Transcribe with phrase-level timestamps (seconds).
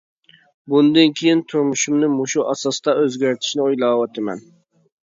[0.73, 4.47] بۇندىن كىيىن تۇرمۇشۇمنى مۇشۇ ئاساستا ئۆزگەرتىشنى ئويلاۋاتىمەن.